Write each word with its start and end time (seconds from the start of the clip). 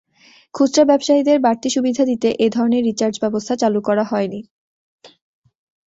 খুচরা 0.55 0.83
ব্যবসায়ীদের 0.85 1.37
বাড়তি 1.39 1.69
সুবিধা 1.69 2.03
দিতে 2.05 2.29
এ 2.39 2.47
ধরনের 2.49 2.85
রিচার্জ 2.89 3.15
ব্যবস্থা 3.23 3.53
চালু 3.55 3.79
করা 3.87 4.03
হয়নি। 4.03 4.39